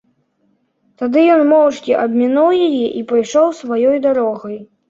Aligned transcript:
Тады 1.01 1.25
ён 1.33 1.43
моўчкі 1.51 1.91
абмінуў 2.05 2.49
яе 2.67 2.87
і 3.03 3.07
пайшоў 3.15 3.47
сваёй 3.63 3.97
дарогай. 4.09 4.57